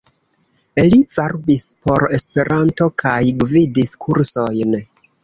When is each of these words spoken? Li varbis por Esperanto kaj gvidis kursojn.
Li 0.93 0.97
varbis 1.17 1.65
por 1.87 2.05
Esperanto 2.17 2.87
kaj 3.03 3.19
gvidis 3.45 3.93
kursojn. 4.07 4.75